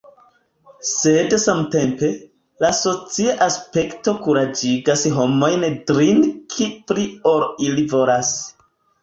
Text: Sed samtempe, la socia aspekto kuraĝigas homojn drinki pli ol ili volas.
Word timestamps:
Sed 0.91 1.33
samtempe, 1.41 2.09
la 2.65 2.71
socia 2.77 3.35
aspekto 3.49 4.15
kuraĝigas 4.25 5.05
homojn 5.19 5.67
drinki 5.93 6.71
pli 6.91 7.07
ol 7.35 7.47
ili 7.69 7.87
volas. 7.95 8.35